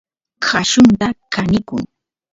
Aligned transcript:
qallunta 0.45 1.09
kanikun 1.33 1.83